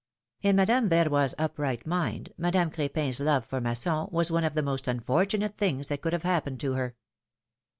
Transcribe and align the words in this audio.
In 0.41 0.55
Madame 0.55 0.89
Verroy's 0.89 1.35
upright 1.37 1.85
mind, 1.85 2.33
Madame 2.35 2.71
Crepin's 2.71 3.19
love 3.19 3.45
for 3.45 3.61
Masson 3.61 4.07
was 4.09 4.31
one 4.31 4.43
of 4.43 4.55
the 4.55 4.63
most 4.63 4.87
unfortunate 4.87 5.59
things 5.59 5.89
that 5.89 6.01
could 6.01 6.11
have 6.13 6.23
happened 6.23 6.59
to 6.61 6.73
her. 6.73 6.95